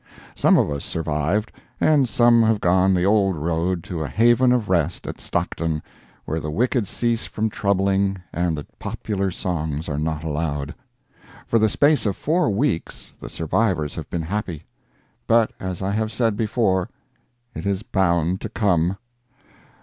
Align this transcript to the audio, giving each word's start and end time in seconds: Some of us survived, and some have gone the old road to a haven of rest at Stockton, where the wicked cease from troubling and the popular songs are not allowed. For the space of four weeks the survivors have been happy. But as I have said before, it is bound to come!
Some 0.33 0.57
of 0.57 0.71
us 0.71 0.83
survived, 0.83 1.51
and 1.79 2.09
some 2.09 2.41
have 2.41 2.59
gone 2.59 2.95
the 2.95 3.03
old 3.03 3.35
road 3.35 3.83
to 3.83 4.01
a 4.01 4.07
haven 4.07 4.51
of 4.51 4.67
rest 4.67 5.05
at 5.05 5.21
Stockton, 5.21 5.83
where 6.25 6.39
the 6.39 6.49
wicked 6.49 6.87
cease 6.87 7.27
from 7.27 7.51
troubling 7.51 8.17
and 8.33 8.57
the 8.57 8.65
popular 8.79 9.29
songs 9.29 9.87
are 9.87 9.99
not 9.99 10.23
allowed. 10.23 10.73
For 11.45 11.59
the 11.59 11.69
space 11.69 12.07
of 12.07 12.17
four 12.17 12.49
weeks 12.49 13.13
the 13.19 13.29
survivors 13.29 13.93
have 13.93 14.09
been 14.09 14.23
happy. 14.23 14.63
But 15.27 15.53
as 15.59 15.83
I 15.83 15.91
have 15.91 16.11
said 16.11 16.35
before, 16.35 16.89
it 17.53 17.67
is 17.67 17.83
bound 17.83 18.41
to 18.41 18.49
come! 18.49 18.97